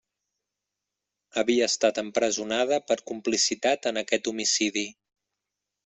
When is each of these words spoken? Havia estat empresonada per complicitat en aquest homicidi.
Havia 1.41 1.67
estat 1.73 2.01
empresonada 2.03 2.81
per 2.89 2.99
complicitat 3.13 3.89
en 3.93 4.05
aquest 4.05 4.33
homicidi. 4.35 4.89